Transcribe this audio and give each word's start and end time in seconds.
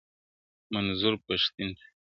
منظور 0.73 1.13
پښتین 1.25 1.69
ته:!. 1.77 1.85